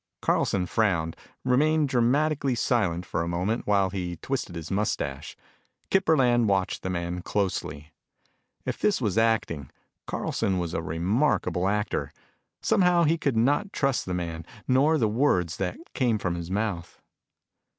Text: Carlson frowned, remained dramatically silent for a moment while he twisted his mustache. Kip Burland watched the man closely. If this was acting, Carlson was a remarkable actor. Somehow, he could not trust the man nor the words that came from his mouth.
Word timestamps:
Carlson 0.19 0.65
frowned, 0.65 1.15
remained 1.45 1.87
dramatically 1.87 2.55
silent 2.55 3.05
for 3.05 3.21
a 3.21 3.27
moment 3.27 3.67
while 3.67 3.91
he 3.91 4.15
twisted 4.15 4.55
his 4.55 4.71
mustache. 4.71 5.37
Kip 5.91 6.05
Burland 6.05 6.47
watched 6.49 6.81
the 6.81 6.89
man 6.89 7.21
closely. 7.21 7.91
If 8.65 8.79
this 8.79 8.99
was 8.99 9.19
acting, 9.19 9.69
Carlson 10.07 10.57
was 10.57 10.73
a 10.73 10.81
remarkable 10.81 11.67
actor. 11.67 12.11
Somehow, 12.63 13.03
he 13.03 13.19
could 13.19 13.37
not 13.37 13.71
trust 13.73 14.07
the 14.07 14.15
man 14.15 14.43
nor 14.67 14.97
the 14.97 15.07
words 15.07 15.57
that 15.57 15.77
came 15.93 16.17
from 16.17 16.33
his 16.33 16.49
mouth. 16.49 16.99